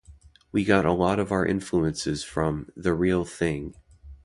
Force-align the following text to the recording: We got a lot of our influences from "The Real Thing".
We 0.51 0.63
got 0.65 0.83
a 0.83 0.93
lot 0.93 1.19
of 1.19 1.31
our 1.31 1.45
influences 1.45 2.23
from 2.23 2.71
"The 2.75 2.95
Real 2.95 3.23
Thing". 3.23 3.75